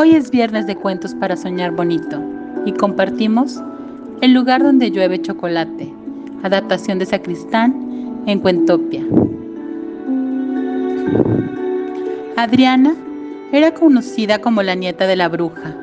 [0.00, 2.22] Hoy es viernes de cuentos para soñar bonito
[2.64, 3.60] y compartimos
[4.20, 5.92] El lugar donde llueve chocolate,
[6.44, 9.04] adaptación de Sacristán en Cuentopia.
[12.36, 12.94] Adriana
[13.50, 15.74] era conocida como la nieta de la bruja,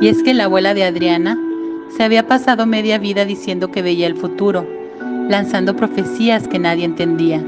[0.00, 1.36] y es que la abuela de Adriana
[1.96, 4.64] se había pasado media vida diciendo que veía el futuro,
[5.28, 7.42] lanzando profecías que nadie entendía.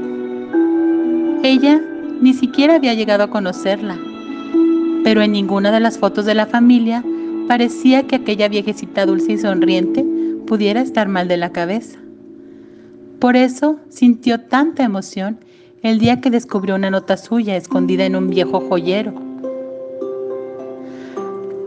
[1.41, 1.81] Ella
[2.19, 3.97] ni siquiera había llegado a conocerla,
[5.05, 7.03] pero en ninguna de las fotos de la familia
[7.47, 10.03] parecía que aquella viejecita dulce y sonriente
[10.47, 11.99] pudiera estar mal de la cabeza.
[13.19, 15.37] Por eso sintió tanta emoción
[15.83, 19.13] el día que descubrió una nota suya escondida en un viejo joyero.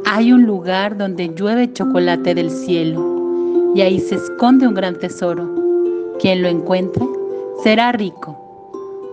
[0.04, 5.48] Hay un lugar donde llueve chocolate del cielo y ahí se esconde un gran tesoro.
[6.18, 7.06] Quien lo encuentre
[7.62, 8.36] será rico,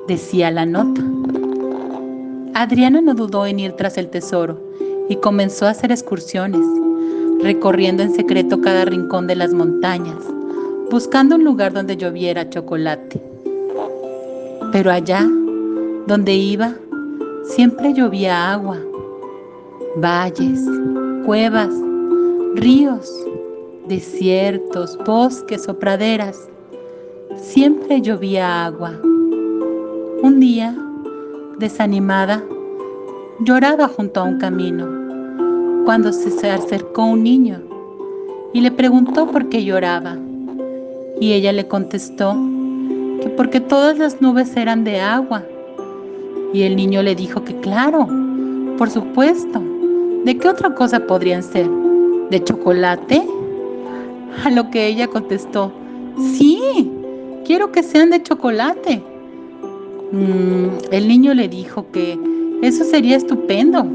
[0.07, 1.03] decía la nota.
[2.57, 4.57] Adriana no dudó en ir tras el tesoro
[5.09, 6.65] y comenzó a hacer excursiones,
[7.41, 10.15] recorriendo en secreto cada rincón de las montañas,
[10.89, 13.21] buscando un lugar donde lloviera chocolate.
[14.71, 15.27] Pero allá,
[16.07, 16.73] donde iba,
[17.43, 18.79] siempre llovía agua,
[19.97, 20.63] valles,
[21.25, 21.71] cuevas,
[22.55, 23.11] ríos,
[23.89, 26.47] desiertos, bosques o praderas.
[27.35, 28.93] Siempre llovía agua.
[29.03, 30.73] Un día
[31.59, 32.43] desanimada,
[33.39, 37.61] lloraba junto a un camino, cuando se acercó un niño
[38.53, 40.17] y le preguntó por qué lloraba.
[41.19, 42.35] Y ella le contestó
[43.21, 45.43] que porque todas las nubes eran de agua.
[46.53, 48.07] Y el niño le dijo que claro,
[48.77, 49.61] por supuesto,
[50.23, 51.69] ¿de qué otra cosa podrían ser?
[52.29, 53.27] ¿De chocolate?
[54.43, 55.71] A lo que ella contestó,
[56.37, 56.91] sí,
[57.45, 59.01] quiero que sean de chocolate.
[60.11, 62.17] Mm, el niño le dijo que
[62.65, 63.85] eso sería estupendo,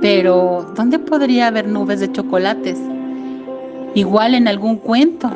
[0.00, 2.78] pero ¿dónde podría haber nubes de chocolates?
[3.94, 5.30] Igual en algún cuento.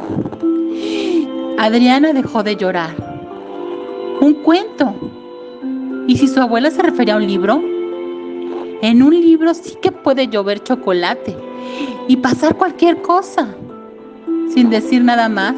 [1.59, 2.95] Adriana dejó de llorar.
[4.21, 4.95] Un cuento.
[6.06, 7.62] ¿Y si su abuela se refería a un libro?
[8.81, 11.37] En un libro sí que puede llover chocolate
[12.09, 13.47] y pasar cualquier cosa.
[14.55, 15.55] Sin decir nada más,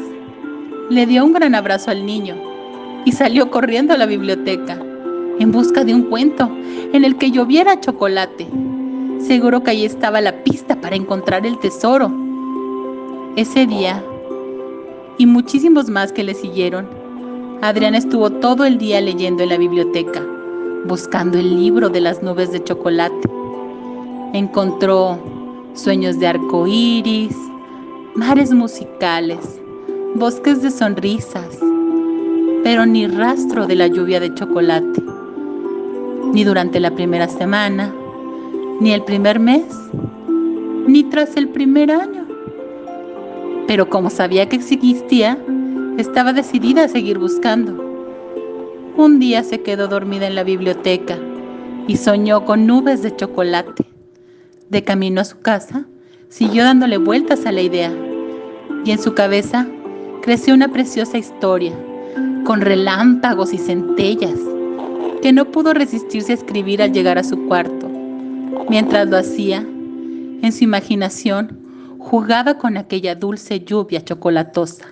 [0.89, 2.35] le dio un gran abrazo al niño
[3.05, 4.77] y salió corriendo a la biblioteca
[5.41, 6.51] en busca de un cuento
[6.93, 8.47] en el que lloviera chocolate.
[9.19, 12.11] Seguro que ahí estaba la pista para encontrar el tesoro.
[13.35, 14.03] Ese día,
[15.17, 16.87] y muchísimos más que le siguieron,
[17.63, 20.23] Adriana estuvo todo el día leyendo en la biblioteca,
[20.85, 23.27] buscando el libro de las nubes de chocolate.
[24.33, 25.17] Encontró
[25.73, 27.35] sueños de arco iris,
[28.13, 29.59] mares musicales,
[30.13, 31.57] bosques de sonrisas,
[32.63, 35.01] pero ni rastro de la lluvia de chocolate,
[36.33, 37.93] ni durante la primera semana,
[38.79, 39.65] ni el primer mes,
[40.87, 42.25] ni tras el primer año.
[43.67, 45.37] Pero como sabía que existía,
[45.97, 47.91] estaba decidida a seguir buscando.
[48.97, 51.17] Un día se quedó dormida en la biblioteca
[51.87, 53.85] y soñó con nubes de chocolate.
[54.69, 55.85] De camino a su casa,
[56.29, 57.91] siguió dándole vueltas a la idea
[58.85, 59.67] y en su cabeza
[60.21, 61.73] creció una preciosa historia
[62.45, 64.39] con relámpagos y centellas,
[65.21, 67.87] que no pudo resistirse a escribir al llegar a su cuarto.
[68.69, 71.59] Mientras lo hacía, en su imaginación
[71.99, 74.85] jugaba con aquella dulce lluvia chocolatosa.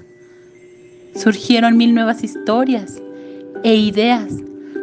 [1.15, 3.01] Surgieron mil nuevas historias
[3.63, 4.31] e ideas,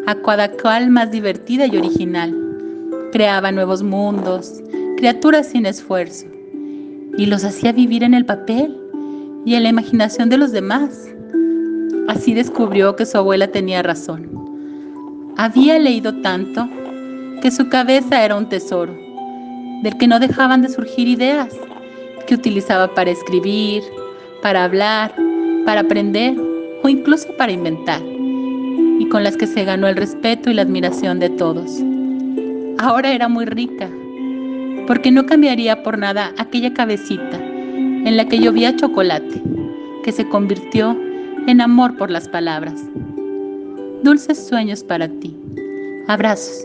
[0.07, 2.35] a cada cual más divertida y original.
[3.13, 4.61] Creaba nuevos mundos,
[4.97, 6.27] criaturas sin esfuerzo,
[7.17, 8.77] y los hacía vivir en el papel
[9.45, 11.09] y en la imaginación de los demás.
[12.09, 14.46] Así descubrió que su abuela tenía razón.
[15.39, 16.67] Había leído tanto
[17.43, 18.97] que su cabeza era un tesoro,
[19.83, 21.55] del que no dejaban de surgir ideas,
[22.27, 23.83] que utilizaba para escribir,
[24.41, 25.15] para hablar,
[25.67, 26.35] para aprender
[26.83, 28.01] o incluso para inventar,
[28.99, 31.83] y con las que se ganó el respeto y la admiración de todos.
[32.79, 33.91] Ahora era muy rica,
[34.87, 39.43] porque no cambiaría por nada aquella cabecita en la que llovía chocolate,
[40.03, 40.99] que se convirtió
[41.47, 42.83] en amor por las palabras.
[44.07, 45.37] Dulces sueños para ti.
[46.07, 46.65] Abrazos.